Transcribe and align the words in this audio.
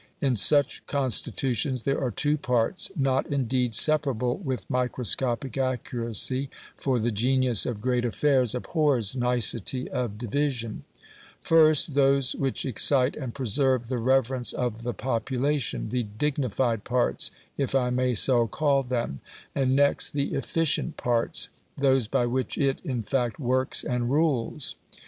In 0.19 0.35
such 0.35 0.83
constitutions 0.87 1.83
there 1.83 2.03
are 2.03 2.09
two 2.09 2.35
parts 2.35 2.89
(not 2.95 3.27
indeed 3.27 3.75
separable 3.75 4.35
with 4.37 4.67
microscopic 4.67 5.59
accuracy, 5.59 6.49
for 6.75 6.97
the 6.97 7.11
genius 7.11 7.67
of 7.67 7.81
great 7.81 8.03
affairs 8.03 8.55
abhors 8.55 9.15
nicety 9.15 9.87
of 9.87 10.17
division): 10.17 10.85
first, 11.39 11.93
those 11.93 12.33
which 12.33 12.65
excite 12.65 13.15
and 13.15 13.35
preserve 13.35 13.89
the 13.89 13.99
reverence 13.99 14.53
of 14.53 14.81
the 14.81 14.95
population 14.95 15.89
the 15.89 16.07
DIGNIFIED 16.17 16.83
parts, 16.83 17.29
if 17.55 17.75
I 17.75 17.91
may 17.91 18.15
so 18.15 18.47
call 18.47 18.81
them; 18.81 19.19
and 19.53 19.75
next, 19.75 20.13
the 20.13 20.33
EFFICIENT 20.33 20.97
parts 20.97 21.49
those 21.77 22.07
by 22.07 22.25
which 22.25 22.57
it, 22.57 22.79
in 22.83 23.03
fact, 23.03 23.37
works 23.39 23.83
and 23.83 24.09
rules. 24.09 24.73